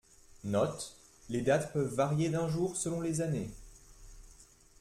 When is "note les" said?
0.45-1.41